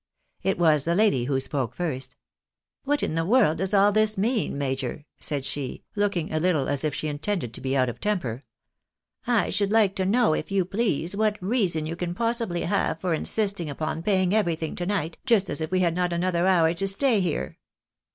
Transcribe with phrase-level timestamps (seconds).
[0.41, 2.15] It was the lady who spoke first.
[2.85, 6.83] "What in the world does all this mean, major?" said she, looking a Uttle as
[6.83, 8.43] if she intended to be out of temper."
[9.41, 13.13] I should like to know, if you please, what reason you can possibly have for
[13.13, 16.87] insisting upon paying everything to night, just as if we had not another hour to
[16.87, 17.59] stay here